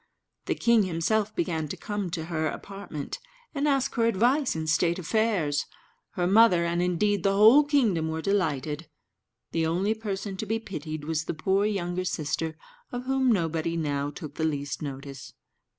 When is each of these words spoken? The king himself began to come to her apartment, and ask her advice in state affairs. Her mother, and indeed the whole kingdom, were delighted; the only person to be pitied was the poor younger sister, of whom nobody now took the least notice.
The 0.47 0.55
king 0.55 0.81
himself 0.85 1.35
began 1.35 1.67
to 1.67 1.77
come 1.77 2.09
to 2.09 2.25
her 2.25 2.47
apartment, 2.47 3.19
and 3.53 3.67
ask 3.67 3.93
her 3.93 4.07
advice 4.07 4.55
in 4.55 4.65
state 4.65 4.97
affairs. 4.97 5.67
Her 6.13 6.25
mother, 6.25 6.65
and 6.65 6.81
indeed 6.81 7.21
the 7.21 7.33
whole 7.35 7.63
kingdom, 7.63 8.07
were 8.07 8.19
delighted; 8.23 8.89
the 9.51 9.67
only 9.67 9.93
person 9.93 10.37
to 10.37 10.47
be 10.47 10.57
pitied 10.57 11.03
was 11.03 11.25
the 11.25 11.35
poor 11.35 11.67
younger 11.67 12.03
sister, 12.05 12.57
of 12.91 13.03
whom 13.05 13.31
nobody 13.31 13.77
now 13.77 14.09
took 14.09 14.33
the 14.37 14.43
least 14.43 14.81
notice. 14.81 15.33